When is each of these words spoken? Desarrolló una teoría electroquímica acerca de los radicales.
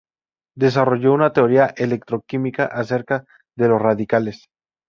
Desarrolló 0.57 1.13
una 1.13 1.31
teoría 1.31 1.75
electroquímica 1.77 2.65
acerca 2.65 3.23
de 3.55 3.67
los 3.67 3.79
radicales. 3.79 4.47